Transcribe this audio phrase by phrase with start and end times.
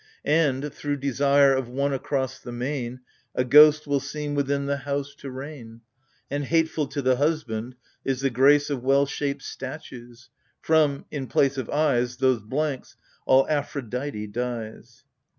[0.25, 3.01] And, through desire of one across the main,
[3.35, 5.81] A ghost will seem within the house to reign:
[6.31, 11.55] And hateful to the husband is the grace Of well shaped statues: from— in place
[11.59, 12.17] of eyes.
[12.17, 15.03] Those blanks— all Aphrodite' dies.